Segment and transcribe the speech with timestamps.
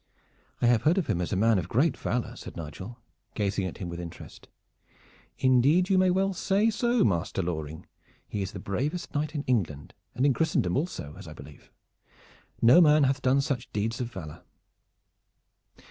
[0.63, 2.97] "I have heard of him as a man of great valor," said Nigel,
[3.35, 4.47] gazing at him with interest.
[5.37, 7.85] "Indeed, you may well say so, Master Loring.
[8.27, 11.69] He is the bravest knight in England, and in Christendom also, as I believe.
[12.63, 14.41] No man hath done such deeds of valor."